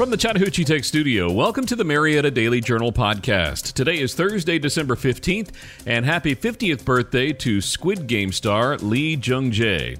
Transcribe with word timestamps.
From 0.00 0.08
the 0.08 0.16
Chattahoochee 0.16 0.64
Tech 0.64 0.84
Studio, 0.84 1.30
welcome 1.30 1.66
to 1.66 1.76
the 1.76 1.84
Marietta 1.84 2.30
Daily 2.30 2.62
Journal 2.62 2.90
podcast. 2.90 3.74
Today 3.74 4.00
is 4.00 4.14
Thursday, 4.14 4.58
December 4.58 4.94
15th, 4.94 5.50
and 5.84 6.06
happy 6.06 6.34
50th 6.34 6.86
birthday 6.86 7.34
to 7.34 7.60
Squid 7.60 8.06
Game 8.06 8.32
star 8.32 8.78
Lee 8.78 9.16
Jung 9.16 9.50
Jae. 9.50 9.98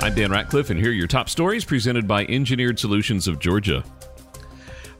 I'm 0.00 0.14
Dan 0.14 0.30
Ratcliffe, 0.30 0.70
and 0.70 0.78
here 0.78 0.90
are 0.90 0.94
your 0.94 1.08
top 1.08 1.28
stories 1.28 1.64
presented 1.64 2.06
by 2.06 2.24
Engineered 2.26 2.78
Solutions 2.78 3.26
of 3.26 3.40
Georgia. 3.40 3.82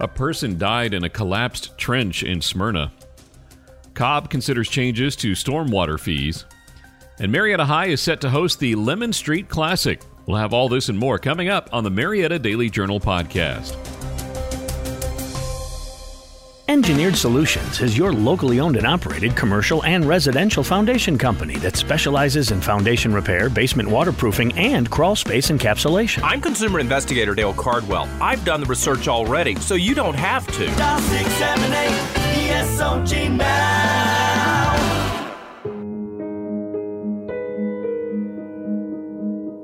A 0.01 0.09
person 0.09 0.59
died 0.59 0.93
in 0.93 1.05
a 1.05 1.09
collapsed 1.09 1.79
trench 1.79 2.25
in 2.25 2.43
Smyrna. 2.43 2.91
Cobb 3.95 4.29
considers 4.29 4.69
changes 4.69 5.15
to 5.15 5.35
stormwater 5.35 6.01
fees. 6.01 6.47
And 7.23 7.31
Marietta 7.31 7.65
High 7.65 7.87
is 7.87 8.01
set 8.01 8.21
to 8.23 8.31
host 8.31 8.59
the 8.59 8.75
Lemon 8.75 9.13
Street 9.13 9.49
Classic. 9.49 10.01
We'll 10.27 10.39
have 10.39 10.53
all 10.53 10.69
this 10.69 10.89
and 10.89 10.99
more 10.99 11.21
coming 11.21 11.49
up 11.49 11.71
on 11.73 11.85
the 11.85 11.91
Marietta 11.91 12.41
Daily 12.41 12.69
Journal 12.69 12.99
podcast. 12.99 13.77
Engineered 16.67 17.15
Solutions 17.15 17.81
is 17.81 17.97
your 17.97 18.13
locally 18.13 18.59
owned 18.59 18.75
and 18.75 18.89
operated 18.89 19.37
commercial 19.37 19.85
and 19.85 20.05
residential 20.05 20.65
foundation 20.65 21.17
company 21.17 21.55
that 21.59 21.77
specializes 21.77 22.51
in 22.51 22.61
foundation 22.61 23.15
repair, 23.15 23.49
basement 23.49 23.89
waterproofing, 23.89 24.51
and 24.55 24.91
crawl 24.91 25.15
space 25.15 25.49
encapsulation. 25.49 26.25
I'm 26.25 26.41
consumer 26.41 26.81
investigator 26.81 27.37
Dale 27.37 27.55
Cardwell. 27.55 28.09
I've 28.21 28.45
done 28.45 28.61
the 28.61 28.67
research 28.67 29.07
already, 29.07 29.55
so 29.57 29.77
you 29.77 29.95
don't 29.95 30.17
have 30.17 30.45
to. 30.57 30.67
Dial 30.75 30.99
678 30.99 32.23
ESOG 32.51 33.39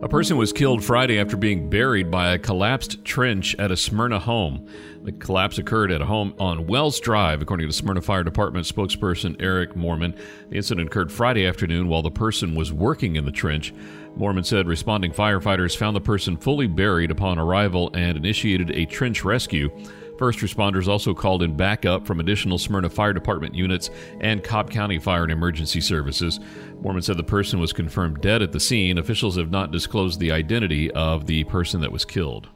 A 0.09 0.11
person 0.11 0.39
was 0.39 0.55
killed 0.55 0.83
Friday 0.83 1.21
after 1.21 1.37
being 1.37 1.69
buried 1.69 2.11
by 2.11 2.33
a 2.33 2.39
collapsed 2.39 3.05
trench 3.05 3.55
at 3.59 3.71
a 3.71 3.77
Smyrna 3.77 4.19
home. 4.19 4.67
The 5.03 5.13
collapse 5.13 5.59
occurred 5.59 5.93
at 5.93 6.01
a 6.01 6.07
home 6.07 6.33
on 6.39 6.67
Wells 6.67 6.99
Drive, 6.99 7.43
according 7.43 7.67
to 7.67 7.75
Smyrna 7.75 8.01
Fire 8.01 8.25
Department 8.25 8.65
spokesperson 8.65 9.37
Eric 9.39 9.77
Mormon. 9.77 10.15
The 10.49 10.57
incident 10.57 10.87
occurred 10.87 11.13
Friday 11.13 11.47
afternoon 11.47 11.89
while 11.89 12.01
the 12.01 12.11
person 12.11 12.55
was 12.55 12.73
working 12.73 13.17
in 13.17 13.27
the 13.27 13.31
trench. 13.31 13.75
Mormon 14.17 14.45
said 14.45 14.67
responding 14.67 15.13
firefighters 15.13 15.77
found 15.77 15.95
the 15.95 16.01
person 16.01 16.39
fully 16.39 16.67
buried 16.67 17.11
upon 17.11 17.39
arrival 17.39 17.91
and 17.93 18.17
initiated 18.17 18.71
a 18.71 18.87
trench 18.87 19.25
rescue. 19.25 19.69
First 20.19 20.41
responders 20.41 20.89
also 20.89 21.15
called 21.15 21.45
in 21.45 21.57
backup 21.57 22.05
from 22.05 22.19
additional 22.19 22.59
Smyrna 22.59 22.91
Fire 22.91 23.13
Department 23.13 23.55
units 23.55 23.89
and 24.21 24.43
Cobb 24.43 24.69
County 24.69 24.99
Fire 24.99 25.23
and 25.23 25.31
Emergency 25.31 25.81
Services. 25.81 26.41
Mormon 26.81 27.03
said 27.03 27.17
the 27.17 27.23
person 27.23 27.61
was 27.61 27.73
confirmed 27.73 28.21
dead 28.21 28.43
at 28.43 28.51
the 28.51 28.59
scene. 28.59 28.99
Officials 28.99 29.37
have 29.37 29.53
not 29.53 29.71
disclosed 29.71 30.19
the 30.19 30.33
identity 30.33 30.91
of 30.91 31.27
the 31.27 31.45
person 31.45 31.81
that 31.83 31.93
was 31.93 32.05
killed. 32.05 32.49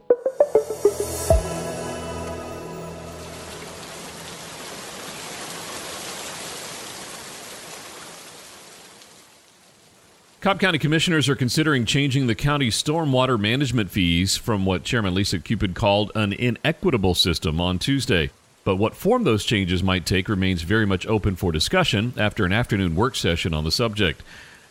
Cobb 10.43 10.59
County 10.59 10.81
Commissioners 10.81 11.29
are 11.29 11.37
considering 11.37 11.85
changing 11.85 12.27
the 12.27 12.35
county's 12.35 12.75
stormwater 12.75 13.39
management 13.39 13.93
fees 13.93 14.37
from 14.37 14.65
what 14.65 14.83
Chairman 14.83 15.15
Lisa 15.15 15.39
Cupid 15.39 15.77
called 15.77 16.11
an 16.17 16.33
inequitable 16.33 17.15
system 17.15 17.61
on 17.61 17.79
Tuesday. 17.79 18.29
But 18.65 18.75
what 18.75 18.97
form 18.97 19.23
those 19.23 19.45
changes 19.45 19.85
might 19.85 20.05
take 20.05 20.29
remains 20.29 20.63
very 20.63 20.85
much 20.85 21.07
open 21.07 21.37
for 21.37 21.53
discussion 21.53 22.13
after 22.17 22.45
an 22.45 22.53
afternoon 22.53 22.97
work 22.97 23.15
session 23.15 23.55
on 23.55 23.63
the 23.63 23.71
subject. 23.71 24.25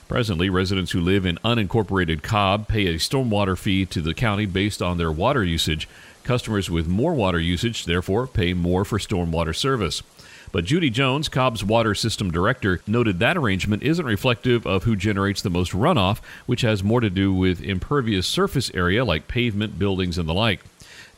Presently, 0.09 0.49
residents 0.49 0.91
who 0.91 0.99
live 0.99 1.25
in 1.25 1.37
unincorporated 1.37 2.21
Cobb 2.21 2.67
pay 2.67 2.87
a 2.87 2.95
stormwater 2.95 3.57
fee 3.57 3.85
to 3.85 4.01
the 4.01 4.13
county 4.13 4.45
based 4.45 4.81
on 4.81 4.97
their 4.97 5.09
water 5.09 5.41
usage. 5.41 5.87
Customers 6.25 6.69
with 6.69 6.85
more 6.85 7.13
water 7.13 7.39
usage, 7.39 7.85
therefore, 7.85 8.27
pay 8.27 8.53
more 8.53 8.83
for 8.83 8.99
stormwater 8.99 9.55
service. 9.55 10.03
But 10.51 10.65
Judy 10.65 10.89
Jones, 10.89 11.29
Cobb's 11.29 11.63
water 11.63 11.95
system 11.95 12.29
director, 12.29 12.81
noted 12.85 13.19
that 13.19 13.37
arrangement 13.37 13.83
isn't 13.83 14.05
reflective 14.05 14.67
of 14.67 14.83
who 14.83 14.95
generates 14.95 15.41
the 15.41 15.49
most 15.49 15.71
runoff, 15.71 16.19
which 16.45 16.61
has 16.61 16.83
more 16.83 16.99
to 16.99 17.09
do 17.09 17.33
with 17.33 17.61
impervious 17.61 18.27
surface 18.27 18.69
area 18.73 19.05
like 19.05 19.27
pavement, 19.27 19.79
buildings, 19.79 20.17
and 20.17 20.27
the 20.27 20.33
like. 20.33 20.61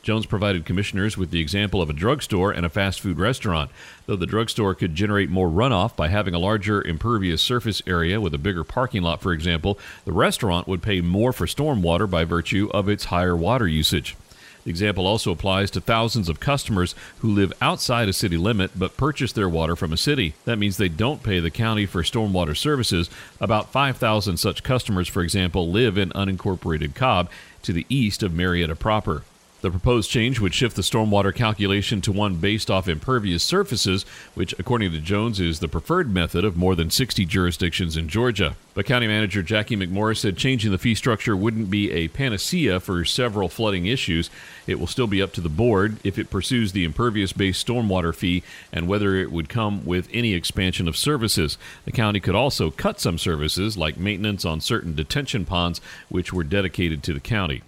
Jones 0.04 0.26
provided 0.26 0.66
commissioners 0.66 1.16
with 1.16 1.30
the 1.30 1.40
example 1.40 1.80
of 1.80 1.88
a 1.88 1.94
drugstore 1.94 2.52
and 2.52 2.66
a 2.66 2.68
fast 2.68 3.00
food 3.00 3.18
restaurant. 3.18 3.70
Though 4.04 4.16
the 4.16 4.26
drugstore 4.26 4.74
could 4.74 4.94
generate 4.94 5.30
more 5.30 5.48
runoff 5.48 5.96
by 5.96 6.08
having 6.08 6.34
a 6.34 6.38
larger 6.38 6.82
impervious 6.82 7.40
surface 7.40 7.80
area 7.86 8.20
with 8.20 8.34
a 8.34 8.38
bigger 8.38 8.64
parking 8.64 9.02
lot, 9.02 9.22
for 9.22 9.32
example, 9.32 9.78
the 10.04 10.12
restaurant 10.12 10.68
would 10.68 10.82
pay 10.82 11.00
more 11.00 11.32
for 11.32 11.46
stormwater 11.46 12.08
by 12.08 12.24
virtue 12.24 12.68
of 12.74 12.86
its 12.86 13.06
higher 13.06 13.34
water 13.34 13.66
usage. 13.66 14.14
The 14.64 14.70
example 14.70 15.06
also 15.06 15.30
applies 15.30 15.70
to 15.72 15.80
thousands 15.80 16.28
of 16.28 16.40
customers 16.40 16.94
who 17.18 17.30
live 17.30 17.52
outside 17.60 18.08
a 18.08 18.14
city 18.14 18.38
limit 18.38 18.72
but 18.74 18.96
purchase 18.96 19.32
their 19.32 19.48
water 19.48 19.76
from 19.76 19.92
a 19.92 19.98
city. 19.98 20.34
That 20.46 20.58
means 20.58 20.76
they 20.76 20.88
don't 20.88 21.22
pay 21.22 21.38
the 21.38 21.50
county 21.50 21.84
for 21.84 22.02
stormwater 22.02 22.56
services. 22.56 23.10
About 23.40 23.70
5,000 23.72 24.38
such 24.38 24.62
customers, 24.62 25.06
for 25.06 25.22
example, 25.22 25.70
live 25.70 25.98
in 25.98 26.10
unincorporated 26.10 26.94
Cobb 26.94 27.28
to 27.62 27.72
the 27.72 27.86
east 27.88 28.22
of 28.22 28.32
Marietta 28.32 28.74
proper. 28.74 29.22
The 29.64 29.70
proposed 29.70 30.10
change 30.10 30.40
would 30.40 30.52
shift 30.52 30.76
the 30.76 30.82
stormwater 30.82 31.34
calculation 31.34 32.02
to 32.02 32.12
one 32.12 32.34
based 32.34 32.70
off 32.70 32.86
impervious 32.86 33.42
surfaces, 33.42 34.02
which, 34.34 34.54
according 34.58 34.92
to 34.92 35.00
Jones, 35.00 35.40
is 35.40 35.60
the 35.60 35.68
preferred 35.68 36.12
method 36.12 36.44
of 36.44 36.54
more 36.54 36.74
than 36.74 36.90
60 36.90 37.24
jurisdictions 37.24 37.96
in 37.96 38.10
Georgia. 38.10 38.56
But 38.74 38.84
County 38.84 39.06
Manager 39.06 39.42
Jackie 39.42 39.78
McMorris 39.78 40.18
said 40.18 40.36
changing 40.36 40.70
the 40.70 40.76
fee 40.76 40.94
structure 40.94 41.34
wouldn't 41.34 41.70
be 41.70 41.90
a 41.92 42.08
panacea 42.08 42.78
for 42.78 43.06
several 43.06 43.48
flooding 43.48 43.86
issues. 43.86 44.28
It 44.66 44.78
will 44.78 44.86
still 44.86 45.06
be 45.06 45.22
up 45.22 45.32
to 45.32 45.40
the 45.40 45.48
board 45.48 45.96
if 46.04 46.18
it 46.18 46.28
pursues 46.28 46.72
the 46.72 46.84
impervious 46.84 47.32
based 47.32 47.66
stormwater 47.66 48.14
fee 48.14 48.42
and 48.70 48.86
whether 48.86 49.16
it 49.16 49.32
would 49.32 49.48
come 49.48 49.86
with 49.86 50.10
any 50.12 50.34
expansion 50.34 50.88
of 50.88 50.94
services. 50.94 51.56
The 51.86 51.92
county 51.92 52.20
could 52.20 52.34
also 52.34 52.70
cut 52.70 53.00
some 53.00 53.16
services, 53.16 53.78
like 53.78 53.96
maintenance 53.96 54.44
on 54.44 54.60
certain 54.60 54.94
detention 54.94 55.46
ponds, 55.46 55.80
which 56.10 56.34
were 56.34 56.44
dedicated 56.44 57.02
to 57.04 57.14
the 57.14 57.20
county. 57.20 57.62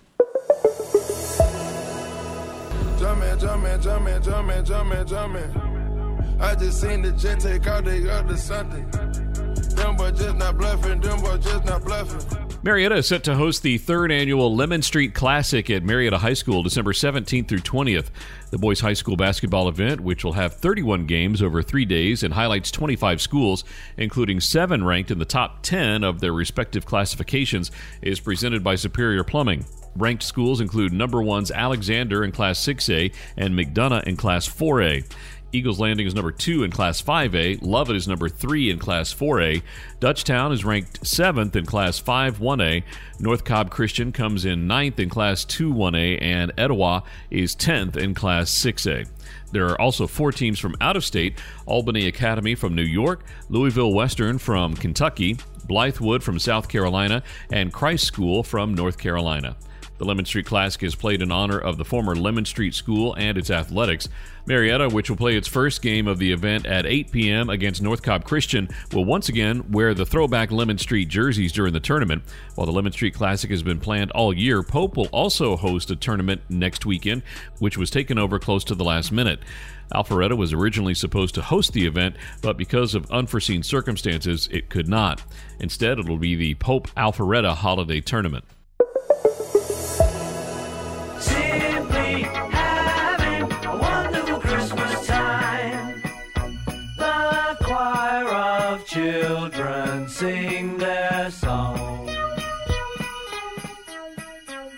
Jumpin', 3.39 3.83
jumpin', 3.83 4.23
jumpin', 4.23 4.65
jumpin', 4.65 5.07
jumpin', 5.07 5.07
jumpin'. 5.07 6.41
I 6.41 6.55
just 6.55 6.81
seen 6.81 7.03
the 7.03 7.13
jet 7.13 7.41
take 7.41 7.67
out, 7.67 7.87
up 7.87 8.29
to 8.29 8.37
something. 8.37 8.89
Them 9.77 9.97
boys 9.97 10.19
just 10.19 10.37
not 10.37 10.57
bluffing, 10.57 11.01
them 11.01 11.21
boys 11.21 11.45
just 11.45 11.65
not 11.65 11.85
bluffing. 11.85 12.47
Marietta 12.63 12.97
is 12.97 13.07
set 13.07 13.23
to 13.25 13.37
host 13.37 13.63
the 13.63 13.79
third 13.79 14.11
annual 14.11 14.57
Lemon 14.57 14.83
Street 14.83 15.15
Classic 15.15 15.71
at 15.71 15.85
Marietta 15.85 16.19
High 16.19 16.33
School 16.33 16.63
December 16.63 16.93
17th 16.93 17.47
through 17.47 17.61
20th. 17.61 18.07
The 18.51 18.59
boys' 18.59 18.81
high 18.81 18.95
school 18.95 19.17
basketball 19.17 19.69
event, 19.69 20.01
which 20.01 20.25
will 20.25 20.33
have 20.33 20.55
31 20.55 21.07
games 21.07 21.41
over 21.41 21.63
three 21.63 21.85
days 21.85 22.23
and 22.23 22.35
highlights 22.35 22.71
25 22.71 23.21
schools, 23.21 23.65
including 23.97 24.41
seven 24.41 24.83
ranked 24.83 25.11
in 25.11 25.19
the 25.19 25.25
top 25.25 25.63
10 25.63 26.03
of 26.03 26.21
their 26.21 26.33
respective 26.33 26.85
classifications, 26.87 27.71
is 28.03 28.19
presented 28.19 28.65
by 28.65 28.75
Superior 28.75 29.23
Plumbing. 29.23 29.65
Ranked 29.97 30.23
schools 30.23 30.61
include 30.61 30.93
number 30.93 31.23
one's 31.23 31.51
Alexander 31.51 32.23
in 32.23 32.31
Class 32.31 32.59
6A 32.61 33.15
and 33.37 33.55
McDonough 33.55 34.05
in 34.05 34.17
Class 34.17 34.47
4A. 34.47 35.05
Eagles 35.53 35.81
Landing 35.81 36.07
is 36.07 36.15
number 36.15 36.33
two 36.33 36.65
in 36.65 36.71
Class 36.71 37.01
5A. 37.01 37.61
Lovett 37.63 37.97
is 37.97 38.07
number 38.07 38.29
three 38.29 38.69
in 38.69 38.79
Class 38.79 39.15
4A. 39.15 39.63
Dutchtown 40.01 40.53
is 40.53 40.65
ranked 40.67 41.07
seventh 41.07 41.57
in 41.57 41.65
Class 41.65 41.99
5 41.99 42.39
1A. 42.41 42.83
North 43.21 43.45
Cobb 43.45 43.71
Christian 43.71 44.13
comes 44.13 44.45
in 44.45 44.67
ninth 44.67 45.01
in 45.01 45.09
Class 45.09 45.45
2 45.47 45.73
1A, 45.73 46.21
and 46.21 46.53
Etowah 46.59 47.05
is 47.31 47.57
10th 47.57 47.97
in 47.97 48.13
Class 48.13 48.51
6A. 48.51 49.09
There 49.53 49.67
are 49.69 49.81
also 49.81 50.07
four 50.07 50.31
teams 50.31 50.59
from 50.59 50.77
out 50.81 50.97
of 50.97 51.05
state 51.05 51.41
Albany 51.65 52.07
Academy 52.07 52.55
from 52.55 52.75
New 52.75 52.83
York, 52.83 53.25
Louisville 53.49 53.95
Western 53.95 54.37
from 54.39 54.75
Kentucky, 54.75 55.37
Blythewood 55.67 56.23
from 56.23 56.39
South 56.39 56.69
Carolina, 56.69 57.23
and 57.51 57.73
Christ 57.73 58.05
School 58.05 58.43
from 58.43 58.75
North 58.75 58.99
Carolina. 58.99 59.57
The 59.99 60.05
Lemon 60.05 60.27
Street 60.27 60.45
Classic 60.45 60.83
is 60.83 60.95
played 60.95 61.23
in 61.23 61.33
honor 61.33 61.59
of 61.59 61.79
the 61.79 61.85
former 61.85 62.15
Lemon 62.15 62.45
Street 62.45 62.75
School 62.75 63.15
and 63.15 63.39
its 63.39 63.51
athletics. 63.51 64.09
Marietta, 64.47 64.91
which 64.91 65.09
will 65.09 65.17
play 65.17 65.37
its 65.37 65.49
first 65.49 65.81
game 65.81 66.07
of 66.07 66.19
the 66.19 66.33
event 66.33 66.67
at 66.67 66.87
8 66.87 67.11
p.m. 67.11 67.49
against 67.49 67.83
North 67.83 68.03
Cobb 68.03 68.25
Christian, 68.25 68.69
will 68.93 69.05
once 69.05 69.29
again 69.29 69.71
wear 69.73 69.95
the 69.95 70.05
throwback 70.05 70.53
Lemon 70.53 70.79
Street 70.79 71.09
jerseys 71.09 71.51
during 71.51 71.73
the 71.73 71.81
tournament. 71.81 72.23
While 72.55 72.67
the 72.67 72.73
Lemon 72.73 72.93
Street 72.93 73.15
Classic 73.15 73.51
has 73.51 73.63
been 73.63 73.81
planned 73.81 74.11
all 74.11 74.33
year, 74.33 74.63
Pope 74.63 74.97
will 74.97 75.07
also 75.07 75.57
host 75.57 75.91
a 75.91 75.97
tournament 75.97 76.43
next 76.49 76.85
weekend, 76.85 77.23
which 77.59 77.79
was 77.79 77.91
taken 77.91 78.19
over 78.19 78.39
close 78.39 78.65
to 78.65 78.75
the 78.75 78.85
last 78.85 79.11
minute. 79.11 79.41
Alpharetta 79.95 80.37
was 80.37 80.53
originally 80.53 80.95
supposed 80.95 81.35
to 81.37 81.43
host 81.43 81.73
the 81.73 81.87
event, 81.87 82.17
but 82.43 82.57
because 82.57 82.95
of 82.95 83.11
unforeseen 83.11 83.63
circumstances, 83.63 84.49
it 84.53 84.69
could 84.69 84.89
not. 84.89 85.23
Instead, 85.59 85.99
it'll 85.99 86.19
be 86.19 86.35
the 86.35 86.55
Pope 86.57 86.89
Alpharetta 86.97 87.55
Holiday 87.55 88.01
Tournament. 88.01 88.45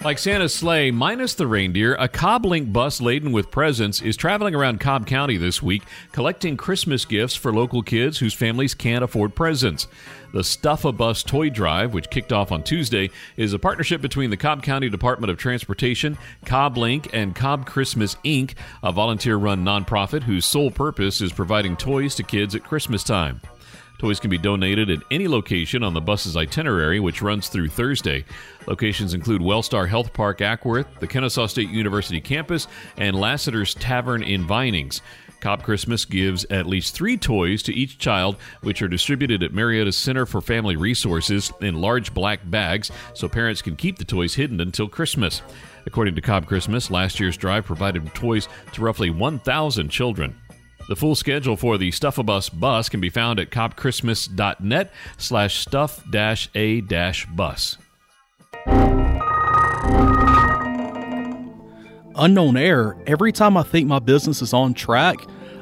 Like 0.08 0.18
Santa's 0.18 0.54
sleigh, 0.54 0.90
minus 0.90 1.34
the 1.34 1.46
reindeer, 1.46 1.94
a 1.96 2.08
Cobb 2.08 2.46
Link 2.46 2.72
bus 2.72 2.98
laden 2.98 3.30
with 3.30 3.50
presents 3.50 4.00
is 4.00 4.16
traveling 4.16 4.54
around 4.54 4.80
Cobb 4.80 5.06
County 5.06 5.36
this 5.36 5.62
week, 5.62 5.82
collecting 6.12 6.56
Christmas 6.56 7.04
gifts 7.04 7.34
for 7.34 7.52
local 7.52 7.82
kids 7.82 8.16
whose 8.16 8.32
families 8.32 8.72
can't 8.72 9.04
afford 9.04 9.34
presents. 9.34 9.86
The 10.32 10.42
Stuff 10.42 10.86
a 10.86 10.92
Bus 10.92 11.22
Toy 11.22 11.50
Drive, 11.50 11.92
which 11.92 12.08
kicked 12.08 12.32
off 12.32 12.52
on 12.52 12.62
Tuesday, 12.62 13.10
is 13.36 13.52
a 13.52 13.58
partnership 13.58 14.00
between 14.00 14.30
the 14.30 14.38
Cobb 14.38 14.62
County 14.62 14.88
Department 14.88 15.30
of 15.30 15.36
Transportation, 15.36 16.16
Cobb 16.46 16.78
Link, 16.78 17.10
and 17.12 17.36
Cobb 17.36 17.66
Christmas 17.66 18.14
Inc., 18.24 18.54
a 18.82 18.90
volunteer 18.90 19.36
run 19.36 19.62
nonprofit 19.62 20.22
whose 20.22 20.46
sole 20.46 20.70
purpose 20.70 21.20
is 21.20 21.34
providing 21.34 21.76
toys 21.76 22.14
to 22.14 22.22
kids 22.22 22.54
at 22.54 22.64
Christmas 22.64 23.04
time. 23.04 23.42
Toys 23.98 24.20
can 24.20 24.30
be 24.30 24.38
donated 24.38 24.90
at 24.90 25.02
any 25.10 25.26
location 25.26 25.82
on 25.82 25.92
the 25.92 26.00
bus's 26.00 26.36
itinerary, 26.36 27.00
which 27.00 27.20
runs 27.20 27.48
through 27.48 27.68
Thursday. 27.68 28.24
Locations 28.66 29.12
include 29.12 29.42
Wellstar 29.42 29.88
Health 29.88 30.12
Park 30.12 30.38
Acworth, 30.38 30.86
the 31.00 31.06
Kennesaw 31.06 31.46
State 31.46 31.70
University 31.70 32.20
campus, 32.20 32.68
and 32.96 33.16
Lassiter's 33.16 33.74
Tavern 33.74 34.22
in 34.22 34.46
Vinings. 34.46 35.02
Cobb 35.40 35.62
Christmas 35.62 36.04
gives 36.04 36.44
at 36.46 36.66
least 36.66 36.94
three 36.94 37.16
toys 37.16 37.62
to 37.64 37.74
each 37.74 37.98
child, 37.98 38.36
which 38.62 38.82
are 38.82 38.88
distributed 38.88 39.42
at 39.42 39.52
Marietta's 39.52 39.96
Center 39.96 40.26
for 40.26 40.40
Family 40.40 40.76
Resources 40.76 41.52
in 41.60 41.80
large 41.80 42.12
black 42.12 42.40
bags 42.48 42.90
so 43.14 43.28
parents 43.28 43.62
can 43.62 43.76
keep 43.76 43.98
the 43.98 44.04
toys 44.04 44.34
hidden 44.34 44.60
until 44.60 44.88
Christmas. 44.88 45.42
According 45.86 46.16
to 46.16 46.20
Cobb 46.20 46.46
Christmas, 46.46 46.90
last 46.90 47.20
year's 47.20 47.36
drive 47.36 47.64
provided 47.64 48.14
toys 48.14 48.48
to 48.72 48.80
roughly 48.80 49.10
1,000 49.10 49.88
children. 49.88 50.36
The 50.88 50.96
full 50.96 51.14
schedule 51.14 51.56
for 51.56 51.76
the 51.76 51.90
Stuff-A-Bus 51.90 52.48
bus 52.48 52.88
can 52.88 53.00
be 53.00 53.10
found 53.10 53.38
at 53.38 53.50
cobbchristmas.net 53.50 54.92
slash 55.18 55.58
stuff-a-bus. 55.58 56.06
Unknown 62.16 62.56
error. 62.56 62.96
Every 63.06 63.32
time 63.32 63.56
I 63.58 63.62
think 63.62 63.86
my 63.86 63.98
business 63.98 64.40
is 64.40 64.54
on 64.54 64.72
track, 64.72 65.18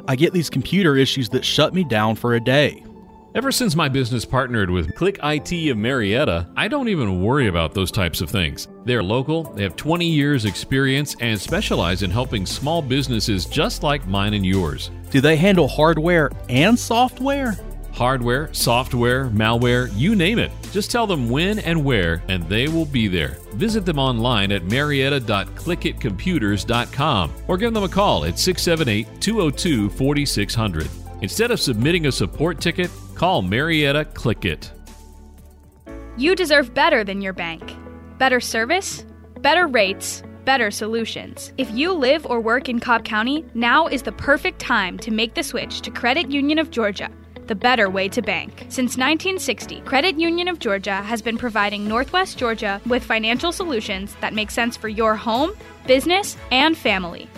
I 0.06 0.14
get 0.14 0.32
these 0.32 0.48
computer 0.48 0.96
issues 0.96 1.28
that 1.30 1.44
shut 1.44 1.74
me 1.74 1.82
down 1.82 2.14
for 2.14 2.34
a 2.34 2.40
day. 2.40 2.84
Ever 3.36 3.52
since 3.52 3.76
my 3.76 3.88
business 3.90 4.24
partnered 4.24 4.70
with 4.70 4.94
Click 4.94 5.18
IT 5.22 5.70
of 5.70 5.76
Marietta, 5.76 6.48
I 6.56 6.68
don't 6.68 6.88
even 6.88 7.20
worry 7.20 7.48
about 7.48 7.74
those 7.74 7.90
types 7.90 8.22
of 8.22 8.30
things. 8.30 8.66
They're 8.86 9.02
local, 9.02 9.52
they 9.52 9.62
have 9.62 9.76
20 9.76 10.06
years 10.06 10.46
experience, 10.46 11.14
and 11.20 11.38
specialize 11.38 12.02
in 12.02 12.10
helping 12.10 12.46
small 12.46 12.80
businesses 12.80 13.44
just 13.44 13.82
like 13.82 14.06
mine 14.06 14.32
and 14.32 14.46
yours. 14.46 14.90
Do 15.10 15.20
they 15.20 15.36
handle 15.36 15.68
hardware 15.68 16.30
and 16.48 16.78
software? 16.78 17.58
Hardware, 17.92 18.48
software, 18.54 19.26
malware, 19.26 19.90
you 19.94 20.16
name 20.16 20.38
it. 20.38 20.50
Just 20.72 20.90
tell 20.90 21.06
them 21.06 21.28
when 21.28 21.58
and 21.58 21.84
where, 21.84 22.22
and 22.28 22.48
they 22.48 22.68
will 22.68 22.86
be 22.86 23.06
there. 23.06 23.36
Visit 23.52 23.84
them 23.84 23.98
online 23.98 24.50
at 24.50 24.64
marietta.clickitcomputers.com 24.64 27.32
or 27.48 27.58
give 27.58 27.74
them 27.74 27.84
a 27.84 27.88
call 27.88 28.24
at 28.24 28.38
678 28.38 29.20
202 29.20 29.90
4600. 29.90 30.88
Instead 31.22 31.50
of 31.50 31.60
submitting 31.60 32.06
a 32.06 32.12
support 32.12 32.60
ticket, 32.60 32.90
call 33.14 33.42
Marietta 33.42 34.04
Clickit. 34.04 34.70
You 36.18 36.34
deserve 36.34 36.74
better 36.74 37.04
than 37.04 37.22
your 37.22 37.32
bank. 37.32 37.74
Better 38.18 38.40
service, 38.40 39.04
better 39.40 39.66
rates, 39.66 40.22
better 40.44 40.70
solutions. 40.70 41.52
If 41.58 41.70
you 41.70 41.92
live 41.92 42.26
or 42.26 42.40
work 42.40 42.68
in 42.68 42.80
Cobb 42.80 43.04
County, 43.04 43.44
now 43.54 43.86
is 43.86 44.02
the 44.02 44.12
perfect 44.12 44.58
time 44.58 44.98
to 44.98 45.10
make 45.10 45.34
the 45.34 45.42
switch 45.42 45.80
to 45.82 45.90
Credit 45.90 46.30
Union 46.30 46.58
of 46.58 46.70
Georgia, 46.70 47.10
the 47.46 47.54
better 47.54 47.90
way 47.90 48.08
to 48.08 48.22
bank. 48.22 48.66
Since 48.68 48.96
1960, 48.96 49.80
Credit 49.82 50.18
Union 50.18 50.48
of 50.48 50.58
Georgia 50.58 51.02
has 51.02 51.22
been 51.22 51.38
providing 51.38 51.88
Northwest 51.88 52.38
Georgia 52.38 52.80
with 52.86 53.02
financial 53.02 53.52
solutions 53.52 54.14
that 54.20 54.34
make 54.34 54.50
sense 54.50 54.76
for 54.76 54.88
your 54.88 55.16
home, 55.16 55.52
business, 55.86 56.36
and 56.50 56.76
family. 56.76 57.28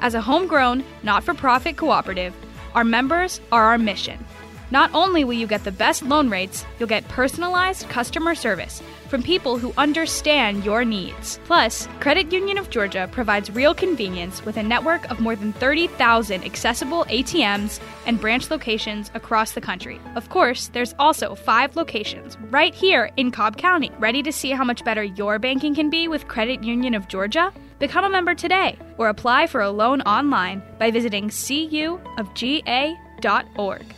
As 0.00 0.14
a 0.14 0.20
homegrown, 0.20 0.84
not 1.02 1.24
for 1.24 1.34
profit 1.34 1.76
cooperative, 1.76 2.34
our 2.76 2.84
members 2.84 3.40
are 3.50 3.64
our 3.64 3.78
mission. 3.78 4.24
Not 4.70 4.90
only 4.92 5.24
will 5.24 5.32
you 5.32 5.46
get 5.46 5.64
the 5.64 5.72
best 5.72 6.02
loan 6.02 6.28
rates, 6.28 6.66
you'll 6.78 6.88
get 6.88 7.08
personalized 7.08 7.88
customer 7.88 8.34
service 8.34 8.82
from 9.08 9.22
people 9.22 9.58
who 9.58 9.72
understand 9.78 10.64
your 10.64 10.84
needs. 10.84 11.38
Plus, 11.44 11.88
Credit 12.00 12.30
Union 12.32 12.58
of 12.58 12.68
Georgia 12.68 13.08
provides 13.10 13.50
real 13.50 13.72
convenience 13.72 14.44
with 14.44 14.56
a 14.56 14.62
network 14.62 15.08
of 15.10 15.20
more 15.20 15.36
than 15.36 15.52
30,000 15.54 16.44
accessible 16.44 17.04
ATMs 17.04 17.80
and 18.04 18.20
branch 18.20 18.50
locations 18.50 19.10
across 19.14 19.52
the 19.52 19.60
country. 19.60 20.00
Of 20.16 20.28
course, 20.28 20.68
there's 20.68 20.94
also 20.98 21.34
five 21.34 21.76
locations 21.76 22.36
right 22.50 22.74
here 22.74 23.10
in 23.16 23.30
Cobb 23.30 23.56
County. 23.56 23.90
Ready 23.98 24.22
to 24.24 24.32
see 24.32 24.50
how 24.50 24.64
much 24.64 24.84
better 24.84 25.04
your 25.04 25.38
banking 25.38 25.74
can 25.74 25.88
be 25.88 26.08
with 26.08 26.28
Credit 26.28 26.62
Union 26.64 26.92
of 26.94 27.08
Georgia? 27.08 27.52
Become 27.78 28.04
a 28.04 28.10
member 28.10 28.34
today 28.34 28.78
or 28.98 29.08
apply 29.08 29.46
for 29.46 29.60
a 29.60 29.70
loan 29.70 30.00
online 30.02 30.62
by 30.78 30.90
visiting 30.90 31.28
cuofga.org. 31.28 31.94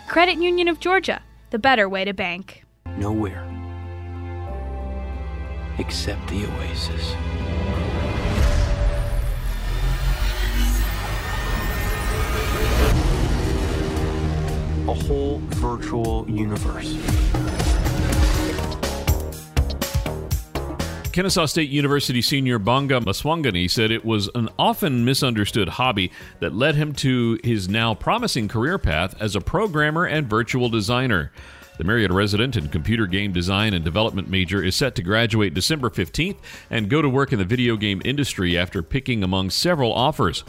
Credit 0.09 0.37
Union 0.37 0.69
of 0.69 0.81
Georgia, 0.81 1.23
the 1.51 1.59
better 1.59 1.89
way 1.89 2.05
to 2.05 2.13
bank. 2.13 2.65
Nowhere 2.97 3.49
except 5.79 6.27
the 6.29 6.45
oasis. 6.45 7.13
A 14.89 14.95
whole 14.95 15.39
virtual 15.51 16.29
universe. 16.29 16.97
Kennesaw 21.19 21.47
State 21.47 21.69
University 21.69 22.23
senior 22.23 22.61
Bonga 22.61 23.01
Maswangani 23.01 23.69
said 23.69 23.91
it 23.91 24.05
was 24.05 24.31
an 24.37 24.49
often 24.57 25.05
misunderstood 25.05 25.69
hobby 25.69 26.13
that 26.39 26.55
led 26.55 26.77
him 26.77 26.93
to 26.93 27.41
his 27.43 27.69
now 27.69 27.93
promising 27.93 28.47
career 28.47 28.79
path 28.79 29.21
as 29.21 29.35
a 29.35 29.41
programmer 29.41 30.05
and 30.05 30.31
virtual 30.31 30.69
designer. 30.69 31.33
The 31.77 31.83
Marietta 31.83 32.15
resident 32.15 32.55
and 32.55 32.71
computer 32.71 33.09
game 33.09 33.33
design 33.33 33.75
and 33.75 33.85
development 33.85 34.31
major 34.31 34.63
is 34.63 34.77
set 34.77 34.95
to 34.95 35.03
graduate 35.03 35.55
December 35.55 35.91
15th 35.91 36.37
and 36.71 36.89
go 36.89 37.03
to 37.03 37.09
work 37.09 37.33
in 37.33 37.41
the 37.41 37.45
video 37.45 37.77
game 37.77 38.01
industry 38.05 38.57
after 38.57 38.81
picking 38.81 39.25
among 39.25 39.51
several 39.51 39.93
offers. 39.93 40.45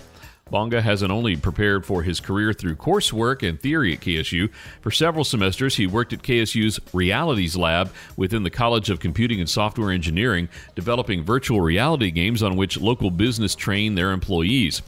Bonga 0.50 0.82
hasn't 0.82 1.12
only 1.12 1.36
prepared 1.36 1.86
for 1.86 2.04
his 2.04 2.20
career 2.20 2.54
through 2.54 2.76
coursework 2.76 3.48
and 3.48 3.60
theory 3.60 3.94
at 3.94 4.02
KSU. 4.02 4.52
For 4.82 4.92
several 4.92 5.24
semesters, 5.24 5.76
he 5.76 5.88
worked 5.88 6.14
at 6.14 6.22
KSU's 6.22 6.80
Realities 6.94 7.56
Lab 7.56 7.92
within 8.18 8.44
the 8.44 8.50
College 8.50 8.90
of 8.90 9.00
Computing 9.00 9.40
and 9.40 9.50
Software 9.50 9.92
Engineering, 9.92 10.50
developing 10.76 11.24
virtual 11.24 11.62
reality 11.62 12.12
games 12.12 12.44
on 12.44 12.56
which 12.56 12.80
local 12.80 13.12
business 13.12 13.56
train 13.56 13.96
their 13.96 14.12
employees. 14.12 14.82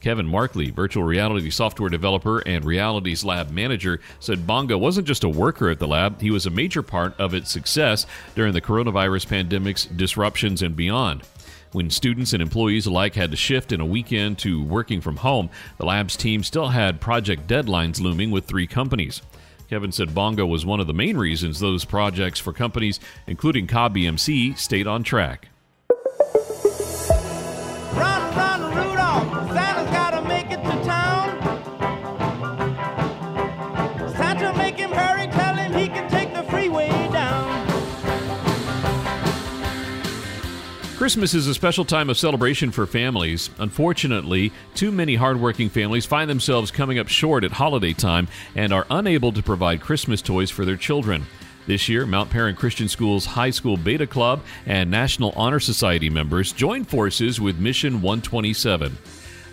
Kevin 0.00 0.26
Markley, 0.26 0.70
virtual 0.70 1.02
reality 1.02 1.50
software 1.50 1.88
developer 1.88 2.38
and 2.40 2.64
Realities 2.64 3.24
Lab 3.24 3.50
manager, 3.50 4.00
said 4.20 4.46
Bonga 4.46 4.78
wasn't 4.78 5.06
just 5.06 5.24
a 5.24 5.28
worker 5.28 5.70
at 5.70 5.78
the 5.78 5.88
lab, 5.88 6.20
he 6.20 6.30
was 6.30 6.46
a 6.46 6.50
major 6.50 6.82
part 6.82 7.18
of 7.18 7.34
its 7.34 7.50
success 7.50 8.06
during 8.34 8.52
the 8.52 8.60
coronavirus 8.60 9.28
pandemic's 9.28 9.86
disruptions 9.86 10.62
and 10.62 10.76
beyond. 10.76 11.22
When 11.72 11.90
students 11.90 12.32
and 12.32 12.40
employees 12.40 12.86
alike 12.86 13.14
had 13.14 13.30
to 13.30 13.36
shift 13.36 13.72
in 13.72 13.80
a 13.80 13.86
weekend 13.86 14.38
to 14.38 14.64
working 14.64 15.02
from 15.02 15.16
home, 15.16 15.50
the 15.76 15.84
lab's 15.84 16.16
team 16.16 16.42
still 16.42 16.68
had 16.68 17.00
project 17.00 17.46
deadlines 17.46 18.00
looming 18.00 18.30
with 18.30 18.46
three 18.46 18.66
companies. 18.66 19.20
Kevin 19.68 19.92
said 19.92 20.14
Bongo 20.14 20.46
was 20.46 20.64
one 20.64 20.80
of 20.80 20.86
the 20.86 20.94
main 20.94 21.18
reasons 21.18 21.60
those 21.60 21.84
projects 21.84 22.40
for 22.40 22.54
companies, 22.54 23.00
including 23.26 23.66
Cobb 23.66 23.96
EMC, 23.96 24.56
stayed 24.56 24.86
on 24.86 25.02
track. 25.02 25.48
Christmas 41.08 41.32
is 41.32 41.46
a 41.46 41.54
special 41.54 41.86
time 41.86 42.10
of 42.10 42.18
celebration 42.18 42.70
for 42.70 42.86
families. 42.86 43.48
Unfortunately, 43.60 44.52
too 44.74 44.92
many 44.92 45.14
hardworking 45.14 45.70
families 45.70 46.04
find 46.04 46.28
themselves 46.28 46.70
coming 46.70 46.98
up 46.98 47.08
short 47.08 47.44
at 47.44 47.50
holiday 47.50 47.94
time 47.94 48.28
and 48.54 48.74
are 48.74 48.86
unable 48.90 49.32
to 49.32 49.42
provide 49.42 49.80
Christmas 49.80 50.20
toys 50.20 50.50
for 50.50 50.66
their 50.66 50.76
children. 50.76 51.24
This 51.66 51.88
year, 51.88 52.04
Mount 52.04 52.28
Paran 52.28 52.56
Christian 52.56 52.88
School's 52.88 53.24
High 53.24 53.48
School 53.48 53.78
Beta 53.78 54.06
Club 54.06 54.42
and 54.66 54.90
National 54.90 55.32
Honor 55.34 55.60
Society 55.60 56.10
members 56.10 56.52
joined 56.52 56.90
forces 56.90 57.40
with 57.40 57.58
Mission 57.58 58.02
127. 58.02 58.98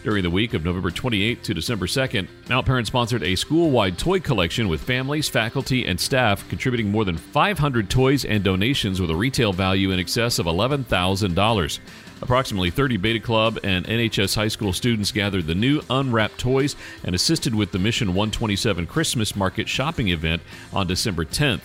During 0.06 0.22
the 0.22 0.30
week 0.30 0.54
of 0.54 0.64
November 0.64 0.92
28th 0.92 1.42
to 1.42 1.56
December 1.56 1.88
2nd, 1.88 2.28
Mount 2.48 2.68
Paran 2.68 2.86
sponsored 2.86 3.24
a 3.24 3.36
school 3.36 3.72
wide 3.72 3.98
toy 3.98 4.20
collection 4.20 4.68
with 4.68 4.80
families, 4.80 5.28
faculty, 5.28 5.84
and 5.84 6.00
staff 6.00 6.48
contributing 6.48 6.92
more 6.92 7.04
than 7.04 7.18
500 7.18 7.90
toys 7.90 8.24
and 8.24 8.44
donations 8.44 9.02
with 9.02 9.10
a 9.10 9.16
retail 9.16 9.52
value 9.52 9.90
in 9.90 10.00
excess 10.00 10.38
of 10.38 10.46
$11,000. 10.46 11.80
Approximately 12.22 12.70
30 12.70 12.98
Beta 12.98 13.20
Club 13.20 13.58
and 13.64 13.84
NHS 13.88 14.36
high 14.36 14.48
school 14.48 14.74
students 14.74 15.12
gathered 15.12 15.48
the 15.48 15.56
new 15.56 15.82
unwrapped 15.90 16.38
toys 16.38 16.76
and 17.04 17.16
assisted 17.16 17.56
with 17.56 17.72
the 17.72 17.80
Mission 17.80 18.10
127 18.10 18.86
Christmas 18.86 19.36
Market 19.36 19.68
shopping 19.68 20.10
event 20.10 20.44
on 20.72 20.86
December 20.86 21.26
10th. 21.26 21.64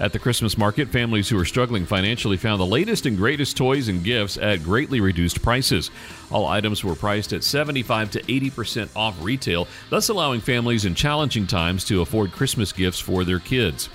At 0.00 0.12
the 0.12 0.18
Christmas 0.20 0.56
market, 0.56 0.88
families 0.88 1.28
who 1.28 1.38
are 1.40 1.44
struggling 1.44 1.84
financially 1.84 2.36
found 2.36 2.60
the 2.60 2.66
latest 2.66 3.04
and 3.06 3.16
greatest 3.16 3.56
toys 3.56 3.88
and 3.88 4.04
gifts 4.04 4.38
at 4.38 4.62
greatly 4.62 5.00
reduced 5.00 5.42
prices. 5.42 5.90
All 6.30 6.46
items 6.46 6.84
were 6.84 6.94
priced 6.94 7.32
at 7.32 7.42
75 7.42 8.12
to 8.12 8.22
80% 8.22 8.90
off 8.94 9.16
retail, 9.20 9.66
thus 9.90 10.08
allowing 10.08 10.40
families 10.40 10.84
in 10.84 10.94
challenging 10.94 11.48
times 11.48 11.84
to 11.86 12.00
afford 12.00 12.30
Christmas 12.30 12.72
gifts 12.72 13.00
for 13.00 13.24
their 13.24 13.40
kids. 13.40 13.88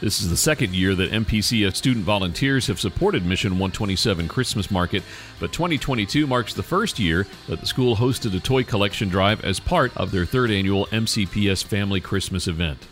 This 0.00 0.20
is 0.20 0.28
the 0.28 0.36
second 0.36 0.74
year 0.74 0.96
that 0.96 1.12
MPCS 1.12 1.76
student 1.76 2.04
volunteers 2.04 2.66
have 2.66 2.80
supported 2.80 3.24
Mission 3.24 3.52
127 3.52 4.26
Christmas 4.26 4.72
Market, 4.72 5.04
but 5.38 5.52
2022 5.52 6.26
marks 6.26 6.52
the 6.52 6.64
first 6.64 6.98
year 6.98 7.28
that 7.46 7.60
the 7.60 7.66
school 7.66 7.94
hosted 7.94 8.36
a 8.36 8.40
toy 8.40 8.64
collection 8.64 9.08
drive 9.08 9.44
as 9.44 9.60
part 9.60 9.96
of 9.96 10.10
their 10.10 10.26
third 10.26 10.50
annual 10.50 10.86
MCPS 10.86 11.62
Family 11.62 12.00
Christmas 12.00 12.48
event. 12.48 12.86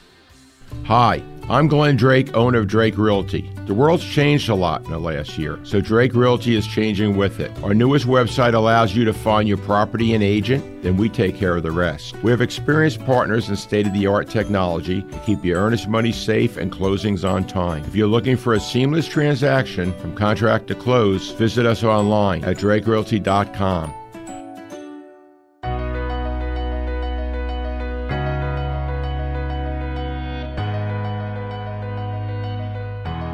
Hi, 0.84 1.22
I'm 1.50 1.66
Glenn 1.66 1.96
Drake, 1.96 2.34
owner 2.34 2.60
of 2.60 2.68
Drake 2.68 2.96
Realty. 2.96 3.50
The 3.66 3.74
world's 3.74 4.04
changed 4.04 4.48
a 4.48 4.54
lot 4.54 4.84
in 4.84 4.90
the 4.90 4.98
last 4.98 5.36
year, 5.36 5.58
so 5.64 5.80
Drake 5.80 6.14
Realty 6.14 6.54
is 6.56 6.66
changing 6.66 7.16
with 7.16 7.40
it. 7.40 7.50
Our 7.62 7.74
newest 7.74 8.06
website 8.06 8.54
allows 8.54 8.94
you 8.94 9.04
to 9.04 9.12
find 9.12 9.48
your 9.48 9.58
property 9.58 10.14
and 10.14 10.22
agent, 10.22 10.82
then 10.82 10.96
we 10.96 11.08
take 11.08 11.36
care 11.36 11.56
of 11.56 11.62
the 11.62 11.70
rest. 11.72 12.14
We 12.22 12.30
have 12.30 12.40
experienced 12.40 13.04
partners 13.04 13.48
and 13.48 13.58
state 13.58 13.86
of 13.86 13.92
the 13.92 14.06
art 14.06 14.30
technology 14.30 15.02
to 15.02 15.18
keep 15.26 15.44
your 15.44 15.60
earnest 15.60 15.88
money 15.88 16.12
safe 16.12 16.56
and 16.56 16.72
closings 16.72 17.28
on 17.28 17.44
time. 17.46 17.84
If 17.84 17.94
you're 17.94 18.06
looking 18.06 18.36
for 18.36 18.54
a 18.54 18.60
seamless 18.60 19.06
transaction 19.06 19.92
from 19.98 20.14
contract 20.14 20.68
to 20.68 20.74
close, 20.74 21.32
visit 21.32 21.66
us 21.66 21.82
online 21.82 22.44
at 22.44 22.56
drakerealty.com. 22.56 23.94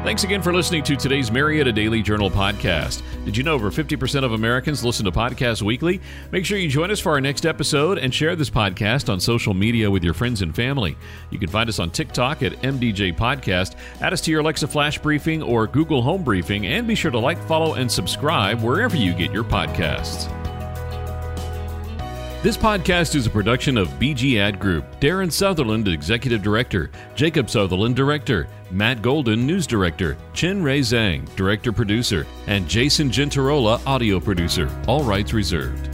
Thanks 0.01 0.23
again 0.23 0.41
for 0.41 0.53
listening 0.53 0.81
to 0.83 0.95
today's 0.95 1.29
Marietta 1.29 1.73
Daily 1.73 2.01
Journal 2.01 2.31
podcast. 2.31 3.03
Did 3.25 3.35
you 3.35 3.43
know 3.43 3.53
over 3.53 3.69
50% 3.69 4.23
of 4.23 4.31
Americans 4.31 4.83
listen 4.83 5.03
to 5.05 5.11
podcasts 5.11 5.61
weekly? 5.61 5.99
Make 6.31 6.45
sure 6.45 6.57
you 6.57 6.69
join 6.69 6.89
us 6.89 7.01
for 7.01 7.11
our 7.11 7.21
next 7.21 7.45
episode 7.45 7.97
and 7.97 8.13
share 8.13 8.37
this 8.37 8.49
podcast 8.49 9.11
on 9.11 9.19
social 9.19 9.53
media 9.53 9.91
with 9.91 10.03
your 10.03 10.13
friends 10.13 10.41
and 10.41 10.55
family. 10.55 10.95
You 11.31 11.37
can 11.37 11.49
find 11.49 11.67
us 11.67 11.79
on 11.79 11.91
TikTok 11.91 12.41
at 12.43 12.53
MDJ 12.61 13.17
Podcast, 13.17 13.75
add 13.99 14.13
us 14.13 14.21
to 14.21 14.31
your 14.31 14.39
Alexa 14.39 14.69
Flash 14.69 14.97
Briefing 14.97 15.43
or 15.43 15.67
Google 15.67 16.01
Home 16.01 16.23
Briefing, 16.23 16.65
and 16.65 16.87
be 16.87 16.95
sure 16.95 17.11
to 17.11 17.19
like, 17.19 17.37
follow, 17.43 17.73
and 17.73 17.91
subscribe 17.91 18.61
wherever 18.63 18.95
you 18.95 19.13
get 19.13 19.31
your 19.33 19.43
podcasts. 19.43 20.33
This 22.41 22.55
podcast 22.55 23.15
is 23.15 23.27
a 23.27 23.29
production 23.29 23.77
of 23.77 23.89
BG 23.99 24.39
Ad 24.39 24.61
Group. 24.61 24.85
Darren 25.01 25.29
Sutherland, 25.29 25.89
Executive 25.89 26.41
Director. 26.41 26.89
Jacob 27.13 27.49
Sutherland, 27.49 27.97
Director. 27.97 28.47
Matt 28.71 29.01
Golden, 29.01 29.45
News 29.45 29.65
Director. 29.65 30.17
Chin 30.33 30.61
Ray 30.63 30.81
Zhang, 30.81 31.33
Director 31.35 31.71
Producer. 31.71 32.25
And 32.47 32.67
Jason 32.67 33.09
Gentarola, 33.09 33.85
Audio 33.85 34.19
Producer. 34.19 34.69
All 34.87 35.03
rights 35.03 35.33
reserved. 35.33 35.88